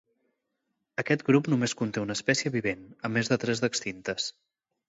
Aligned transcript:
Aquest 1.03 1.23
grup 1.27 1.51
només 1.55 1.77
conté 1.83 2.03
una 2.05 2.17
espècie 2.21 2.53
vivent, 2.57 2.83
a 3.11 3.15
més 3.19 3.33
de 3.35 3.41
tres 3.45 3.63
d'extintes. 3.67 4.31